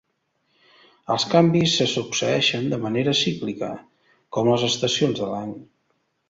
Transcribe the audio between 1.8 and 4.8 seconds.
se succeeixen de manera cíclica, com les